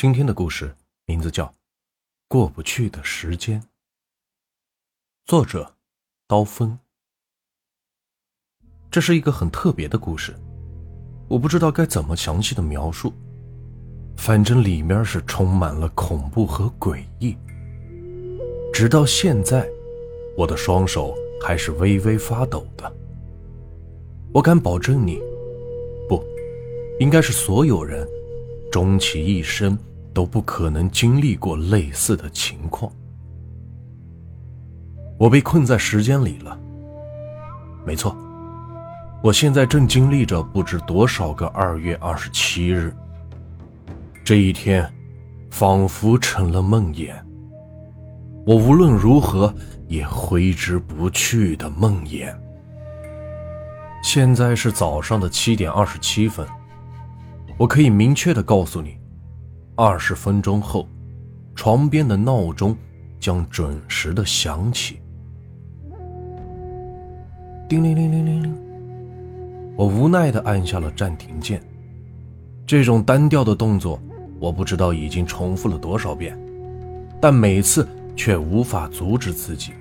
[0.00, 1.44] 今天的故事名字叫
[2.26, 3.60] 《过不去的时间》，
[5.26, 5.74] 作者
[6.26, 6.78] 刀锋。
[8.90, 10.34] 这是一个很特别的故事，
[11.28, 13.12] 我不知道该怎么详细的描述，
[14.16, 17.36] 反正里面是充满了恐怖和诡异。
[18.72, 19.68] 直到现在，
[20.34, 22.90] 我的双手还是微微发抖的。
[24.32, 25.20] 我敢保证你，
[26.08, 26.24] 不，
[26.98, 28.08] 应该是所有人，
[28.72, 29.78] 终其一生。
[30.12, 32.90] 都不可能经历过类似的情况。
[35.18, 36.58] 我被困在时间里了。
[37.86, 38.16] 没错，
[39.22, 42.94] 我现在正经历着不知多少个二月二十七日。
[44.22, 44.86] 这一天，
[45.50, 47.12] 仿佛成了梦魇。
[48.46, 49.52] 我无论如何
[49.88, 52.32] 也挥之不去的梦魇。
[54.02, 56.46] 现在是早上的七点二十七分，
[57.58, 58.99] 我可以明确的告诉你。
[59.82, 60.86] 二十分钟后，
[61.54, 62.76] 床边的闹钟
[63.18, 65.00] 将准时的响起。
[67.66, 68.54] 叮铃铃铃铃铃，
[69.78, 71.62] 我无奈的按下了暂停键。
[72.66, 73.98] 这种单调的动作，
[74.38, 76.38] 我不知道已经重复了多少遍，
[77.18, 79.72] 但每次却无法阻止自己。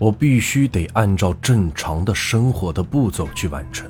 [0.00, 3.88] 我必须得按照正常的生活的步骤去完成。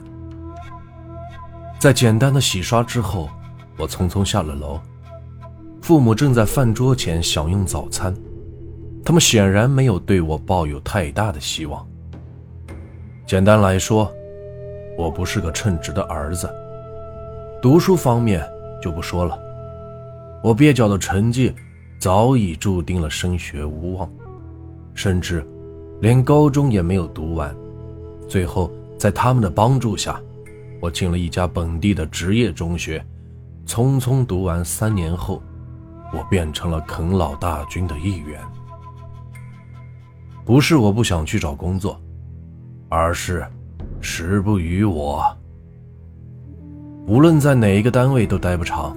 [1.79, 3.31] 在简单的洗刷之后，
[3.81, 4.79] 我匆匆下了楼。
[5.81, 8.15] 父母正在饭桌前享用早餐，
[9.03, 11.85] 他们显然没有对我抱有太大的希望。
[13.27, 14.13] 简单来说，
[14.99, 16.49] 我不是个称职的儿子。
[17.63, 18.47] 读书方面
[18.83, 19.39] 就不说了，
[20.43, 21.55] 我蹩脚的成绩
[21.99, 24.11] 早已注定了升学无望，
[24.95, 25.47] 甚至
[26.01, 27.55] 连高中也没有读完。
[28.29, 30.21] 最后，在他们的帮助下，
[30.81, 33.05] 我进了一家本地的职业中学，
[33.71, 35.41] 匆匆读完三年后。
[36.13, 38.41] 我变成了啃老大军的一员。
[40.45, 42.01] 不是我不想去找工作，
[42.89, 43.47] 而是
[44.01, 45.25] 时不与我。
[47.07, 48.97] 无论在哪一个单位都待不长，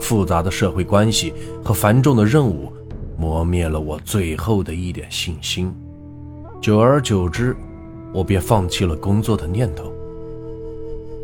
[0.00, 2.72] 复杂的社会关系和繁重的任务
[3.18, 5.70] 磨灭了我最后的一点信心。
[6.62, 7.54] 久而久之，
[8.14, 9.92] 我便放弃了工作的念头。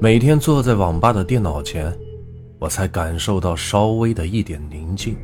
[0.02, 1.90] 每天坐在网吧的电脑前。
[2.58, 5.16] 我才感受到稍微的一点宁静。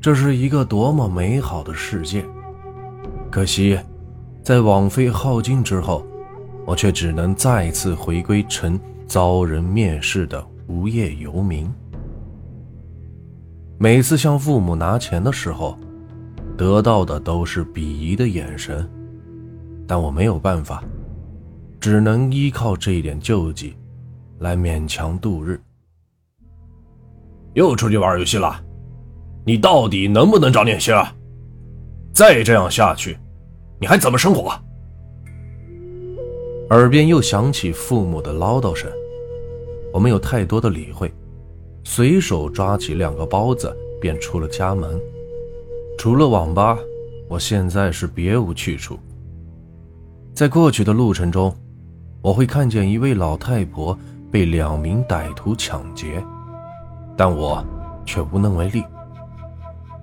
[0.00, 2.24] 这是一个多么美好的世界！
[3.30, 3.78] 可惜，
[4.42, 6.06] 在网费耗尽之后，
[6.64, 11.70] 我却只能再次回归成遭人蔑视的无业游民。
[13.76, 15.78] 每次向父母拿钱的时候，
[16.56, 18.88] 得到的都是鄙夷的眼神，
[19.86, 20.82] 但我没有办法，
[21.78, 23.76] 只能依靠这一点救济，
[24.38, 25.60] 来勉强度日。
[27.54, 28.60] 又出去玩游戏了，
[29.44, 31.14] 你到底能不能长点心啊？
[32.12, 33.16] 再这样下去，
[33.80, 34.52] 你还怎么生活？
[36.70, 38.90] 耳边又响起父母的唠叨声，
[39.92, 41.12] 我没有太多的理会，
[41.82, 45.00] 随手抓起两个包子便出了家门。
[45.96, 46.78] 除了网吧，
[47.28, 48.98] 我现在是别无去处。
[50.34, 51.54] 在过去的路程中，
[52.20, 53.98] 我会看见一位老太婆
[54.30, 56.22] 被两名歹徒抢劫。
[57.18, 57.62] 但我
[58.06, 58.84] 却无能为力，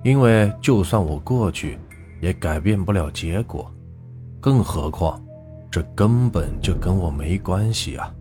[0.04, 1.78] 因为就算我过去，
[2.20, 3.72] 也改变不了结果，
[4.38, 5.18] 更何况
[5.70, 8.14] 这根本就跟我没关系啊！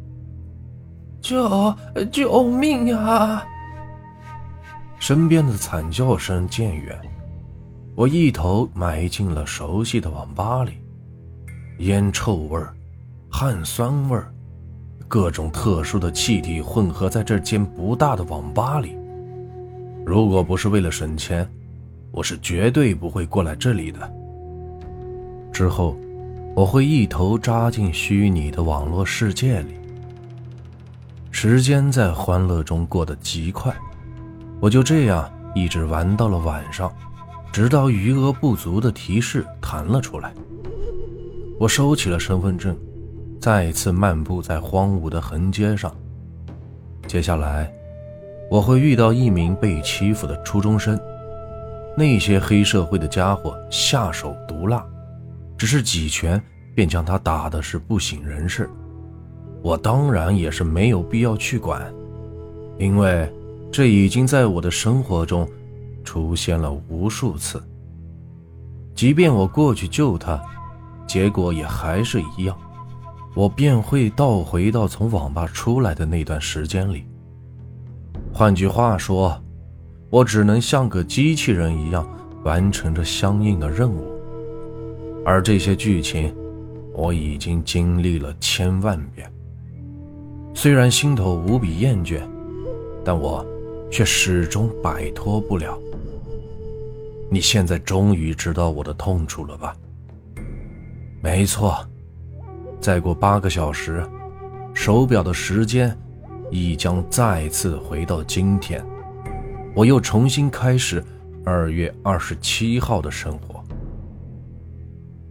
[1.19, 1.75] 救
[2.09, 3.45] 救命啊！
[4.97, 6.97] 身边的惨叫声渐远，
[7.95, 10.71] 我一头埋进了熟悉的网吧里，
[11.79, 12.73] 烟臭味儿
[13.29, 14.31] 汗酸味儿。
[15.07, 18.97] 各种特殊的气体混合在这间不大的网吧里。
[20.05, 21.47] 如果不是为了省钱，
[22.11, 23.99] 我是绝对不会过来这里的。
[25.51, 25.95] 之后，
[26.55, 29.75] 我会一头扎进虚拟的网络世界里。
[31.31, 33.75] 时间在欢乐中过得极快，
[34.59, 36.91] 我就这样一直玩到了晚上，
[37.51, 40.33] 直到余额不足的提示弹了出来。
[41.59, 42.77] 我收起了身份证。
[43.39, 45.95] 再次漫步在荒芜的横街上。
[47.07, 47.71] 接下来，
[48.49, 50.99] 我会遇到一名被欺负的初中生。
[51.97, 54.83] 那些黑社会的家伙下手毒辣，
[55.57, 56.41] 只是几拳
[56.73, 58.69] 便将他打的是不省人事。
[59.61, 61.81] 我当然也是没有必要去管，
[62.77, 63.31] 因为
[63.71, 65.47] 这已经在我的生活中
[66.03, 67.63] 出现了无数次。
[68.93, 70.41] 即便我过去救他，
[71.07, 72.57] 结果也还是一样。
[73.35, 77.05] 我便会倒回到从网吧出来的那段时间里。
[78.33, 79.37] 换句话说，
[80.09, 82.07] 我只能像个机器人一样
[82.43, 84.09] 完成着相应的任务。
[85.25, 86.33] 而这些剧情，
[86.93, 89.29] 我已经经历了千万遍。
[90.53, 92.21] 虽然心头无比厌倦，
[93.03, 93.45] 但我
[93.91, 95.77] 却始终摆脱不了。
[97.29, 99.75] 你现在终于知道我的痛处了吧？
[101.21, 101.85] 没错，
[102.85, 104.07] 再过八个小时，
[104.75, 105.97] 手表的时间
[106.51, 108.85] 亦将再次回到今天，
[109.73, 111.03] 我又重新开始
[111.43, 113.59] 二月二十七号的生活。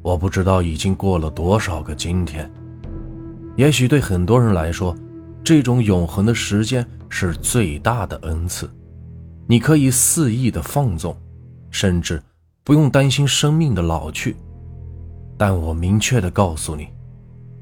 [0.03, 2.51] 我不知道已经过了多少个今天，
[3.55, 4.93] 也许对很多人来说，
[5.45, 8.69] 这种永恒的时间是最大的恩赐，
[9.47, 11.17] 你可以肆意的放纵。
[11.71, 12.21] 甚至
[12.65, 14.35] 不用担心生命的老去，
[15.39, 16.89] 但我明确的告诉你，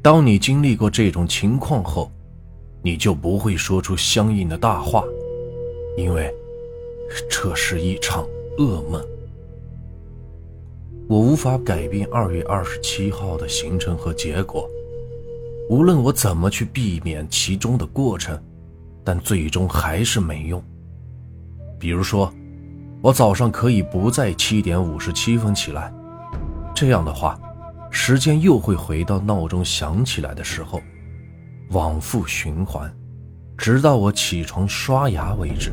[0.03, 2.11] 当你经历过这种情况后，
[2.83, 5.05] 你就不会说出相应的大话，
[5.97, 6.35] 因为
[7.31, 8.27] 这是一场
[8.59, 9.01] 噩梦。
[11.09, 14.69] 我无法改变二月二十七号的行程和结果，
[15.71, 18.37] 无论我怎么去避免其中的过程，
[19.05, 20.63] 但最终还是没用。
[21.79, 22.33] 比如说。
[23.05, 25.93] 我早上可以不在七点五十七分起来，
[26.73, 27.37] 这样的话，
[27.95, 30.83] 时间又会回到闹钟响起来的时候，
[31.69, 32.93] 往复循环，
[33.57, 35.71] 直到我起床刷牙为止。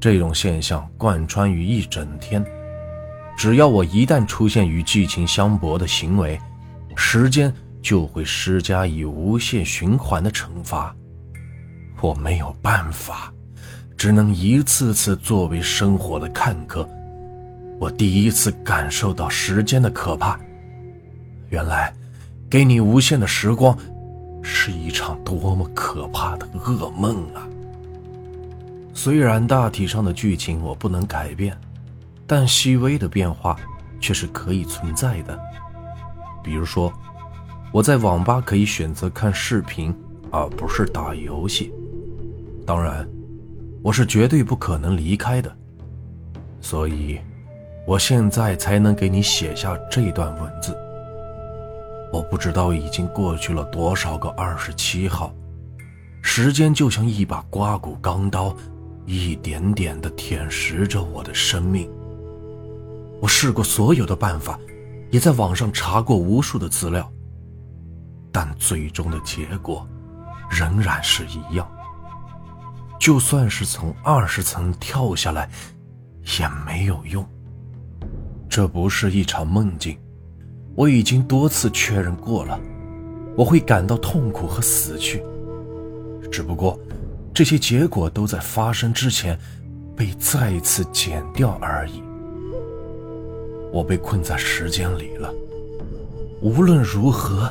[0.00, 2.44] 这种现象贯穿于一整天，
[3.36, 6.40] 只要我一旦出现与剧情相悖的行为，
[6.96, 7.52] 时间
[7.82, 10.96] 就会施加以无限循环的惩罚，
[12.00, 13.32] 我没有办法。
[13.96, 16.88] 只能一次次作为生活的看客，
[17.78, 20.40] 我第一次感受到时间的可怕。
[21.52, 21.92] 原来，
[22.48, 23.76] 给你无限的时光，
[24.42, 27.46] 是一场多么可怕的噩梦啊！
[28.94, 31.54] 虽然大体上的剧情我不能改变，
[32.26, 33.54] 但细微的变化
[34.00, 35.38] 却是可以存在的。
[36.42, 36.90] 比如说，
[37.70, 39.94] 我在网吧可以选择看视频，
[40.30, 41.70] 而不是打游戏。
[42.66, 43.06] 当然。
[43.84, 45.52] 我是绝对不可能离开的，
[46.60, 47.18] 所以，
[47.84, 50.72] 我现在才能给你写下这段文字。
[52.12, 55.34] 我不知道已经过去了多少个二十七号，
[56.20, 58.54] 时间就像一把刮骨钢刀，
[59.06, 61.90] 一点点的舔食着我的生命。
[63.18, 64.58] 我试过所有的办法，
[65.10, 67.10] 也在网上查过无数的资料，
[68.30, 69.88] 但最终的结果，
[70.50, 71.66] 仍然是一样。
[73.00, 75.48] 就算是从二十层跳下来，
[76.38, 77.26] 也没有用。
[78.50, 79.98] 这不是一场梦境，
[80.74, 82.58] 我已经多次确认过了。
[83.36, 85.22] 我会感到痛苦和死去，
[86.30, 86.78] 只不过
[87.32, 89.38] 这些结果都在发生之前
[89.96, 92.02] 被再一次剪掉而已。
[93.72, 95.32] 我被困在时间里了，
[96.42, 97.50] 无论如何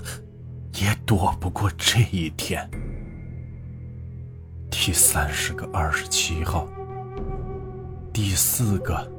[0.76, 2.70] 也躲不过这一天。
[4.70, 6.68] 第三十个二十七号，
[8.14, 9.12] 第四个，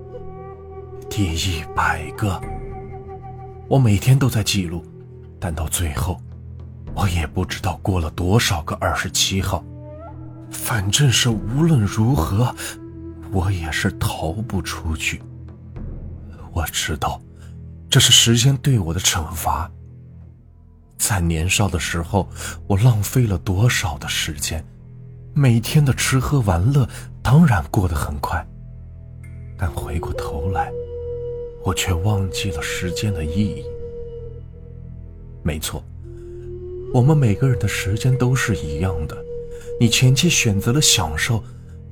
[1.11, 2.41] 第一百个，
[3.73, 4.85] 我每天都在记录，
[5.41, 6.21] 但到最后，
[6.95, 9.65] 我也不知道过了多少个二十七号。
[10.51, 12.55] 反正是无论如何，
[13.31, 15.23] 我也是逃不出去。
[16.53, 17.19] 我知道，
[17.89, 19.71] 这是时间对我的惩罚。
[20.99, 22.29] 在年少的时候，
[22.67, 24.63] 我浪费了多少的时间。
[25.33, 26.87] 每天的吃喝玩乐
[27.23, 28.47] 当然过得很快，
[29.57, 30.71] 但回过头来，
[31.65, 33.65] 我却忘记了时间的意义。
[35.43, 35.83] 没错，
[36.93, 39.17] 我们每个人的时间都是一样的。
[39.81, 41.43] 你前期选择了享受，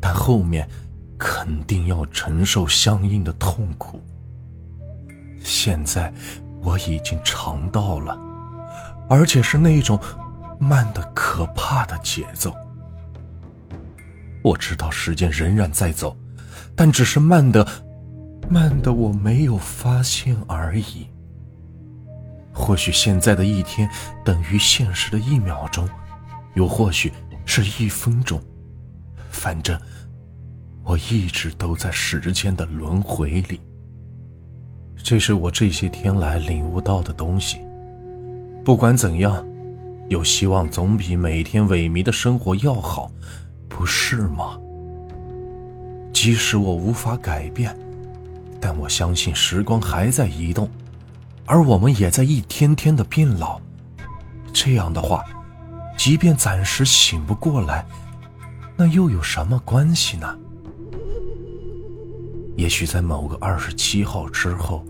[0.00, 0.69] 但后面
[1.19, 4.00] 肯定要承受相应的痛苦。
[5.43, 6.12] 现在
[6.62, 8.19] 我已经尝到了，
[9.09, 9.99] 而且是那种
[10.59, 12.55] 慢的可怕的节奏。
[14.43, 16.17] 我知道时间仍然在走，
[16.77, 17.67] 但只是慢的，
[18.50, 21.07] 慢的我没有发现而已。
[22.52, 23.88] 或许现在的一天
[24.25, 25.88] 等于现实的一秒钟，
[26.54, 27.12] 又或许
[27.47, 28.42] 是一分钟，
[29.30, 29.80] 反正
[30.83, 33.61] 我一直都在时间的轮回里。
[34.97, 37.61] 这是我这些天来领悟到的东西。
[38.64, 39.47] 不管怎样，
[40.09, 43.11] 有希望总比每天萎靡的生活要好。
[43.69, 44.59] 不是吗？
[46.12, 47.75] 即使我无法改变，
[48.61, 50.69] 但我相信时光还在移动，
[51.47, 53.61] 而我们也在一天天的变老。
[54.52, 55.25] 这样的话，
[55.97, 57.87] 即便暂时醒不过来，
[58.76, 60.38] 那又有什么关系呢？
[62.57, 64.85] 也许在某个二十七号之后，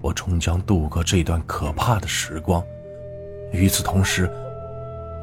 [0.00, 2.62] 我终将度过这段可怕的时光。
[3.52, 4.30] 与此同时，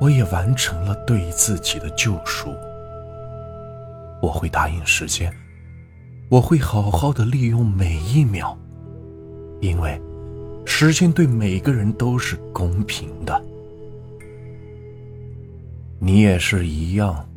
[0.01, 2.54] 我也完成了对自己的救赎。
[4.22, 5.34] 我会答应时间，
[6.32, 8.56] 我会好好的利用每一秒，
[9.60, 10.02] 因为
[10.66, 13.44] 时间对每个人都是公平的。
[16.00, 17.28] 你也是一样，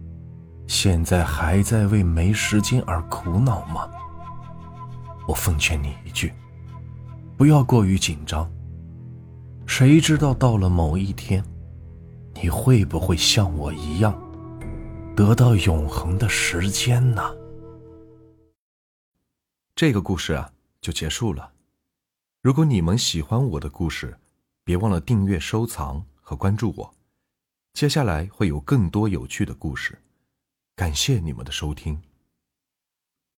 [0.68, 3.90] 现在还在为没时间而苦恼吗？
[5.26, 6.32] 我奉劝你一句，
[7.36, 8.48] 不要过于紧张。
[9.66, 11.42] 谁知道到了某一天，
[12.40, 14.16] 你会不会像我一样？
[15.16, 17.22] 得到永恒的时间呢？
[19.76, 21.52] 这个故事啊，就结束了。
[22.40, 24.18] 如果你们喜欢我的故事，
[24.62, 26.94] 别忘了订阅、收藏和关注我。
[27.72, 29.98] 接下来会有更多有趣的故事。
[30.76, 32.00] 感谢你们的收听。